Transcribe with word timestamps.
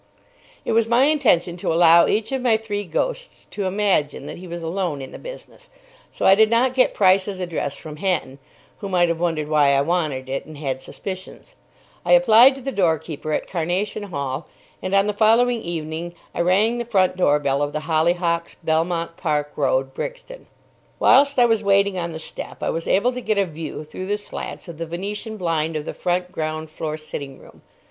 It 0.65 0.71
was 0.71 0.87
my 0.87 1.03
intention 1.03 1.57
to 1.57 1.71
allow 1.71 2.07
each 2.07 2.31
of 2.31 2.41
my 2.41 2.57
three 2.57 2.85
ghosts 2.85 3.45
to 3.51 3.65
imagine 3.65 4.25
that 4.25 4.39
he 4.39 4.47
was 4.47 4.63
alone 4.63 4.99
in 4.99 5.11
the 5.11 5.19
business; 5.19 5.69
so 6.11 6.25
I 6.25 6.33
did 6.33 6.49
not 6.49 6.73
get 6.73 6.95
Price's 6.95 7.39
address 7.39 7.75
from 7.75 7.97
Hatton, 7.97 8.39
who 8.79 8.89
might 8.89 9.09
have 9.09 9.19
wondered 9.19 9.47
why 9.47 9.73
I 9.75 9.81
wanted 9.81 10.27
it, 10.27 10.47
and 10.47 10.57
had 10.57 10.81
suspicions. 10.81 11.53
I 12.03 12.13
applied 12.13 12.55
to 12.55 12.61
the 12.61 12.71
doorkeeper 12.71 13.31
at 13.31 13.47
Carnation 13.47 14.01
Hall; 14.05 14.47
and 14.81 14.95
on 14.95 15.05
the 15.05 15.13
following 15.13 15.61
evening 15.61 16.15
I 16.33 16.41
rang 16.41 16.79
the 16.79 16.85
front 16.85 17.15
door 17.15 17.37
bell 17.37 17.61
of 17.61 17.71
The 17.71 17.81
Hollyhocks, 17.81 18.55
Belmont 18.63 19.17
Park 19.17 19.51
Road, 19.55 19.93
Brixton. 19.93 20.47
Whilst 20.97 21.37
I 21.37 21.45
was 21.45 21.61
waiting 21.61 21.99
on 21.99 22.11
the 22.11 22.17
step, 22.17 22.63
I 22.63 22.71
was 22.71 22.87
able 22.87 23.13
to 23.13 23.21
get 23.21 23.37
a 23.37 23.45
view 23.45 23.83
through 23.83 24.07
the 24.07 24.17
slats 24.17 24.67
of 24.67 24.79
the 24.79 24.87
Venetian 24.87 25.37
blind 25.37 25.75
of 25.75 25.85
the 25.85 25.93
front 25.93 26.31
ground 26.31 26.71
floor 26.71 26.97
sitting 26.97 27.37
room. 27.37 27.61